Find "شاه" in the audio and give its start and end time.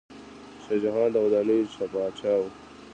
0.63-0.77